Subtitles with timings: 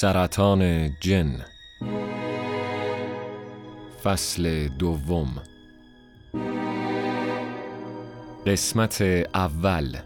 [0.00, 1.44] سرطان جن.
[4.02, 5.42] فصل دوم.
[8.46, 9.02] قسمت
[9.34, 9.96] اول.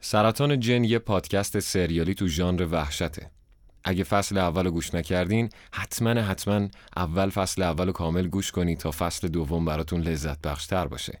[0.00, 3.30] سرطان جن یه پادکست سریالی تو ژانر وحشته.
[3.84, 9.28] اگه فصل اول گوش نکردین حتما حتما اول فصل اول کامل گوش کنید تا فصل
[9.28, 11.20] دوم براتون لذت بخشتر باشه.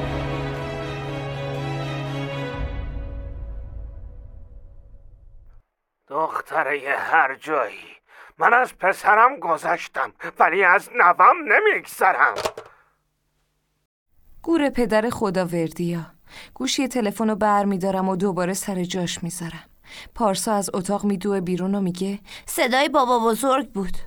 [6.31, 7.87] دختره هر جایی.
[8.37, 12.35] من از پسرم گذشتم ولی از نوام نمیگذرم.
[14.41, 16.05] گور پدر خداوردیا
[16.53, 19.63] گوشی تلفن رو بر میدارم و دوباره سر جاش می‌ذارم.
[20.15, 23.97] پارسا از اتاق میدوه بیرون و میگه صدای بابا بزرگ بود.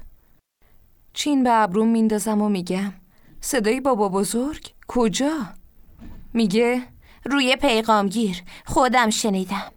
[1.13, 2.93] چین به ابروم میندازم و میگم
[3.41, 5.33] صدای بابا بزرگ؟ کجا؟
[6.35, 6.83] میگه
[7.25, 9.73] روی پیغامگیر خودم شنیدم.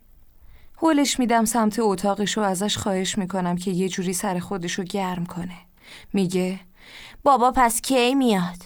[0.82, 5.58] هولش میدم سمت اتاقش و ازش خواهش می‌کنم که یه جوری سر خودشو گرم کنه.
[6.14, 6.60] میگه
[7.24, 8.64] بابا پس کی میاد؟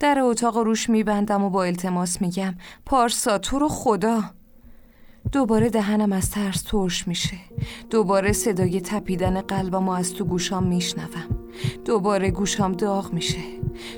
[0.00, 2.54] در اتاق روش میبندم و با التماس میگم
[2.86, 4.22] پارسا تو رو خدا.
[5.32, 7.36] دوباره دهنم از ترس ترش میشه.
[7.90, 11.46] دوباره صدای تپیدن قلبم و از تو گوشام میشنوم.
[11.84, 13.40] دوباره گوشام داغ میشه.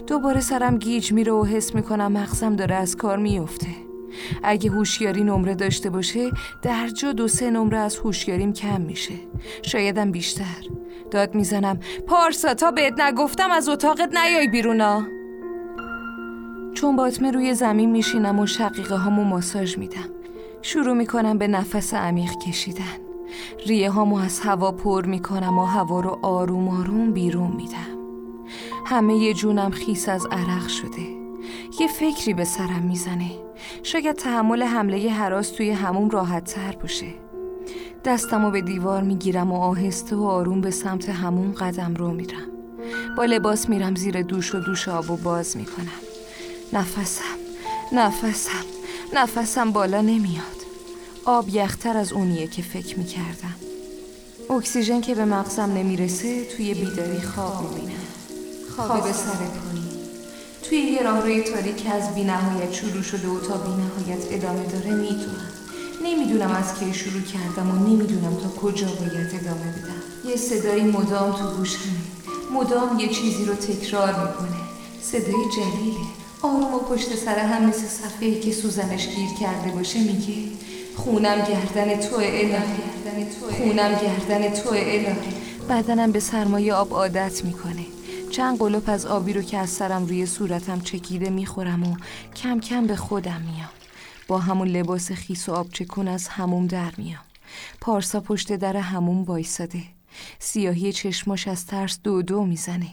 [0.07, 3.86] دوباره سرم گیج میره و حس می‌کنم مغزم داره از کار میفته
[4.43, 6.31] اگه هوشیاری نمره داشته باشه
[6.63, 9.15] در جا دو سه نمره از هوشیاریم کم میشه.
[9.63, 10.67] شایدم بیشتر.
[11.11, 15.07] داد می‌زنم پارسا تا بهت نگفتم از اتاقت نیای بیرونا
[16.75, 20.09] چون باطمه روی زمین میشینم و شقیقه هامو ماساژ میدم.
[20.63, 22.99] شروع می‌کنم به نفس عمیق کشیدن.
[23.67, 27.97] ریه هامو از هوا پر می‌کنم و هوا رو آروم آروم بیرون میدم.
[28.87, 31.26] همه یه جونم خیس از عرق شده.
[31.81, 33.31] یه فکری به سرم می‌زنه.
[33.83, 37.07] شاید تحمل حمله حراس توی هموم راحت تر باشه.
[38.05, 42.47] دستمو به دیوار می‌گیرم و آهسته و آروم به سمت هموم قدم رو میرم.
[43.17, 46.01] با لباس میرم زیر دوش و دوش آب و باز می‌کنم.
[46.73, 47.23] نفسم
[47.93, 48.65] نفسم
[49.15, 50.57] نفسم بالا نمیاد.
[51.25, 53.55] آب یختر از اونیه که فکر می‌کردم.
[54.51, 57.97] اکسیژن که به مغزم نمی‌رسه توی بیداری خواب می‌بینم.
[58.77, 59.39] خواب سر
[60.69, 64.95] توی یه راهروی تاریک از بی نهایت شروع شده و تا بی نهایت ادامه داره
[64.95, 65.51] می‌دونم.
[66.05, 70.31] نمی‌دونم از کی شروع کردم و نمی‌دونم تا کجا باید ادامه بدم.
[70.31, 71.93] یه صدایی مدام تو گوشمه
[72.55, 74.61] مدام یه چیزی رو تکرار می‌کنه.
[75.03, 76.07] صدای جلیله.
[76.43, 80.35] آروم و پشت سر هم مثل صفحه که سوزنش گیر کرده باشه میگه
[80.97, 82.53] خونم گردن تو الهی
[83.59, 85.15] خونم گردن تو الهی
[85.71, 87.76] بدنم به سرمایه آب عادت می‌کنه.
[88.37, 91.97] چند قلوپ از آبی رو که از سرم روی صورتم چکیده می‌خورم و
[92.37, 93.69] کم کم به خودم میام.
[94.29, 97.25] با همون لباس خیس و آب چکون از هموم در میام.
[97.81, 99.83] پارسا پشت در هموم وایساده.
[100.39, 102.89] سیاهی چشماش از ترس دو دو می‌زنه.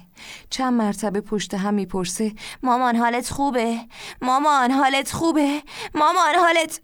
[0.50, 2.32] چند مرتبه پشت هم می‌پرسه
[2.64, 3.78] مامان حالت خوبه؟
[4.22, 5.62] مامان حالت خوبه؟
[5.96, 6.82] مامان حالت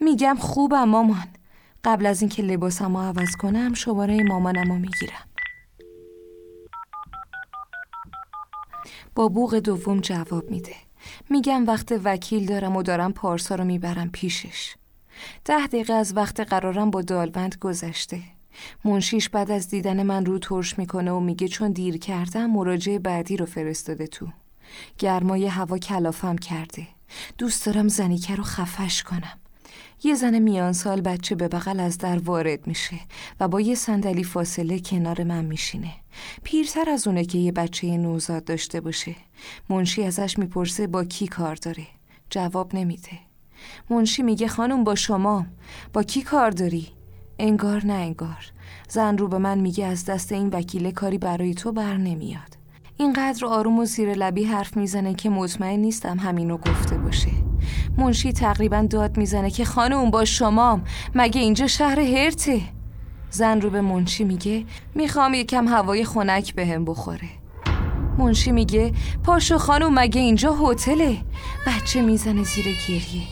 [0.00, 1.28] میگم خوبم مامان.
[1.84, 5.33] قبل از اینکه لباسمو عوض کنم شماره مامانمو می‌گیرم.
[9.14, 10.74] با بوغ دوم جواب میده.
[11.30, 14.74] میگم وقت وکیل دارم و دارم پارسا رو می‌برم پیشش.
[15.44, 18.20] ده دقیقه از وقت قرارم با دالبند گذشته.
[18.84, 23.36] منشیش بعد از دیدن من رو ترش می‌کنه و میگه چون دیر کردم مراجعه بعدی
[23.36, 24.28] رو فرستاده تو.
[24.98, 26.86] گرمای هوا کلافم کرده.
[27.38, 29.40] دوست دارم زنیکه رو خفش کنم.
[30.04, 32.96] یه زن میان سال بچه به بغل از در وارد میشه
[33.40, 35.92] و با یه صندلی فاصله کنار من میشینه.
[36.42, 39.14] پیرتر از اونه که یه بچه نوزاد داشته باشه.
[39.68, 41.86] منشی ازش می‌پرسه با کی کار داره.
[42.30, 43.18] جواب نمیده.
[43.90, 45.46] منشی میگه خانم با شما.
[45.92, 46.88] با کی کار داری؟
[47.38, 48.52] انگار نه انگار.
[48.88, 52.56] زن رو به من میگه از دست این وکیله کاری برای تو بر نمیاد.
[52.96, 57.53] اینقدر آروم و زیر لبی حرف می‌زنه که مطمئن نیستم همینو گفته باشه.
[57.98, 62.60] منشی تقریبا داد می‌زنه که خانم با شمام مگه اینجا شهر هرته؟
[63.30, 64.64] زن رو به منشی میگه
[64.94, 67.28] می‌خوام یکم هوای خنک بهم بخوره.
[68.18, 68.92] منشی میگه
[69.24, 71.16] پاشو خانم مگه اینجا هتله؟
[71.66, 73.22] بچه می‌زنه زیر گریه.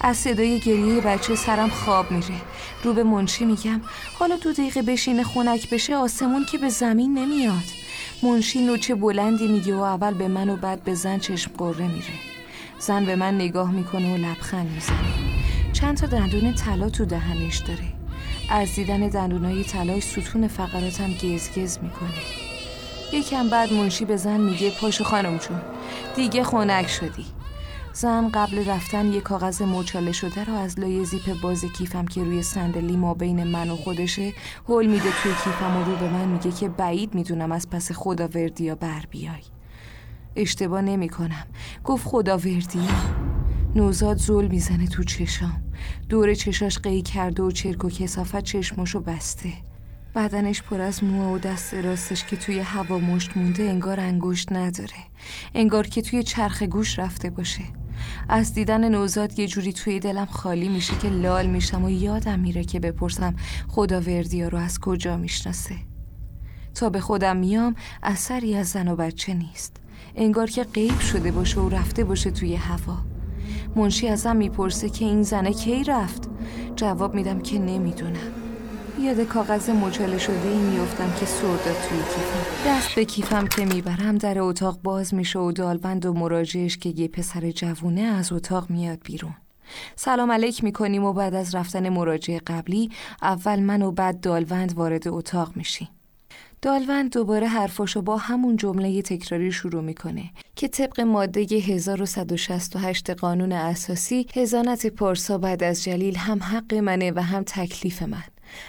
[0.00, 2.40] از صدای گریه بچه سرم خواب میره.
[2.84, 3.80] رو به منشی میگم
[4.18, 7.64] حالا دو دقیقه بشینه خونک بشه آسمون که به زمین نمیاد.
[8.22, 12.35] منشی نوچه بلندی میگه و اول به من و بعد به زن چشم قره میره.
[12.78, 14.96] زن به من نگاه می‌کنه و لبخند می‌زنه.
[15.72, 17.92] چند تا دندون طلا تو دهنش داره.
[18.50, 22.22] از دیدن دندونای طلای ستون فقراتم گزگز می‌کنه.
[23.12, 25.60] یکم بعد منشی به زن میگه پاشو خانم جون
[26.16, 27.26] دیگه خونک شدی.
[27.92, 32.42] زن قبل رفتن یه کاغذ موچاله شده رو از لای زیپ باز کیفم که روی
[32.42, 34.32] صندلی ما بین من و خودشه
[34.68, 38.74] هول میده توی کیفم و رو به من میگه که بعید می‌دونم از پس خداوردیا
[38.74, 39.42] بر بیای.
[40.36, 41.46] اشتباه نمی کنم.
[41.84, 42.90] گفت خداوردیا
[43.74, 45.62] نوزاد زل می‌زنه تو چشام.
[46.08, 49.52] دور چشاش قی کرده و چرک و کسافت چشماشو بسته.
[50.14, 54.96] بدنش پر از مو و دست راستش که توی هوا مشت مونده انگار انگشت نداره.
[55.54, 57.64] انگار که توی چرخ گوش رفته باشه.
[58.28, 62.64] از دیدن نوزاد یه جوری توی دلم خالی میشه که لال میشم و یادم میره
[62.64, 63.34] که بپرسم
[63.68, 65.74] خداوردیا رو از کجا می‌شناسه.
[66.74, 69.76] تا به خودم میام اثری از زن و بچه نیست.
[70.16, 72.96] انگار که غیب شده باشه و رفته باشه توی هوا.
[73.76, 76.30] منشی ازم می‌پرسه که این زنه کی رفت؟
[76.76, 78.32] جواب میدم که نمی‌دونم.
[79.00, 82.70] یاد کاغذ مچاله شده ای میفتم که سرداد توی کیفم.
[82.70, 87.08] دست به کیفم که می‌برم در اتاق باز میشه و دالبند و مراجعش که یه
[87.08, 89.34] پسر جوونه از اتاق میاد بیرون.
[89.96, 92.90] سلام علیک می‌کنیم و بعد از رفتن مراجعه قبلی
[93.22, 95.88] اول من و بعد دالوند وارد اتاق میشیم.
[96.66, 104.26] دالوند دوباره حرفاشو با همون جمله تکراری شروع می‌کنه که طبق ماده 1168 قانون اساسی
[104.34, 108.22] هزانت پارسا بعد از جلیل هم حق منه و هم تکلیف من.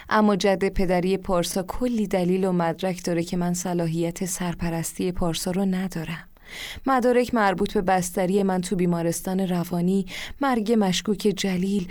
[0.08, 5.64] اما جد پدری پارسا کلی دلیل و مدرک داره که من صلاحیت سرپرستی پارسا رو
[5.64, 6.28] ندارم.
[6.86, 10.06] مدارک مربوط به بستری من تو بیمارستان روانی
[10.40, 11.88] مرگ مشکوک جلیل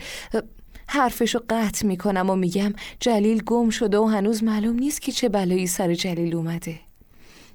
[0.88, 5.68] حرفشو قطع می‌کنم و میگم جلیل گم شده و هنوز معلوم نیست که چه بلایی
[5.68, 6.80] سر جلیل اومده.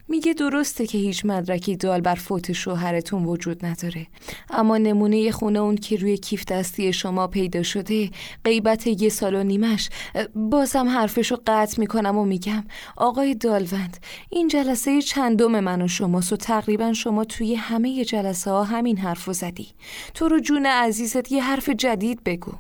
[0.08, 4.06] میگه درسته که هیچ مدرکی دال بر فوت شوهرتون وجود نداره.
[4.50, 8.10] اما نمونه خونه اون که روی کیف دستی شما پیدا شده
[8.44, 9.88] غیبت یه سال و نیمش
[10.34, 12.64] بازم حرفشو قطع می‌کنم و میگم
[12.96, 13.96] آقای دالوند
[14.30, 19.32] این جلسه چندم من و شماست و تقریبا شما توی همه جلسه ها همین حرفو
[19.32, 19.68] زدی.
[20.14, 22.52] تو رو جون عزیزت یه حرف جدید بگو.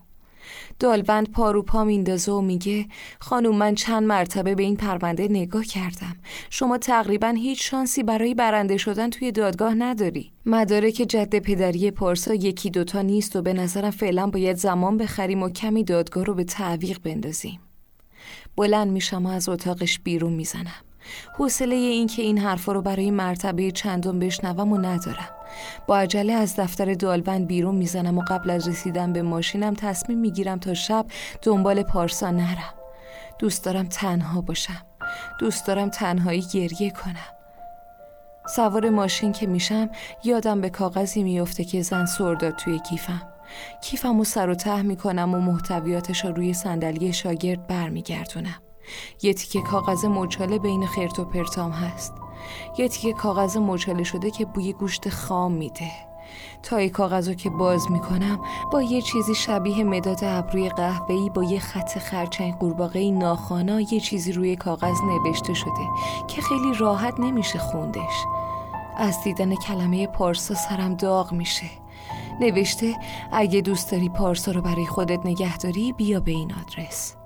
[0.78, 2.86] دالبند پارو پا میندازه و میگه
[3.20, 6.16] خانوم من چند مرتبه به این پرونده نگاه کردم.
[6.50, 10.32] شما تقریبا هیچ شانسی برای برنده شدن توی دادگاه نداری.
[10.46, 15.48] مدارک جد پدری پارسا یکی دوتا نیست و به نظرم فعلا باید زمان بخریم و
[15.48, 17.60] کمی دادگاه رو به تعویق بندازیم.
[18.56, 20.82] بلند میشم و از اتاقش بیرون می‌زنم.
[21.38, 25.28] حوصله این که این حرفا رو برای مرتبه چندم بشنوم و ندارم.
[25.86, 30.58] با عجله از دفتر دالبند بیرون می‌زنم و قبل از رسیدن به ماشینم تصمیم می‌گیرم
[30.58, 31.06] تا شب
[31.42, 32.74] دنبال پارسا نرم.
[33.38, 34.82] دوست دارم تنها باشم.
[35.38, 37.32] دوست دارم تنهایی گریه کنم.
[38.46, 39.90] سوار ماشین که میشم
[40.24, 43.22] یادم به کاغذی میفته که زن سرداد توی کیفم.
[43.82, 48.62] کیفم و سر و ته می‌کنم و محتویاتش رو روی صندلی شاگرد برمیگردونم.
[49.22, 52.14] یه تیکه کاغذ مچاله بین خرت و پرتام هست.
[52.78, 55.90] یه تیکه کاغذ مچاله شده که بوی گوشت خام میده.
[56.62, 58.40] تای کاغذ رو که باز می‌کنم
[58.72, 64.32] با یه چیزی شبیه مداد ابروی قهوه‌ای با یه خط خرچنگ قورباغه ناخانا یه چیزی
[64.32, 65.88] روی کاغذ نوشته شده
[66.28, 68.24] که خیلی راحت نمیشه خوندش.
[68.96, 71.66] از دیدن کلمه پارسا سرم داغ میشه.
[72.40, 72.94] نوشته
[73.32, 77.16] اگه دوست داری پارسا رو برای خودت نگهداری بیا به این آدرس.